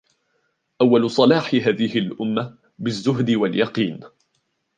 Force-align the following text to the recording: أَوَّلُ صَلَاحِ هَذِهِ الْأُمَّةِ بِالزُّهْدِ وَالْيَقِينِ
أَوَّلُ 0.81 1.09
صَلَاحِ 1.09 1.53
هَذِهِ 1.55 1.97
الْأُمَّةِ 1.99 2.57
بِالزُّهْدِ 2.79 3.31
وَالْيَقِينِ 3.31 3.99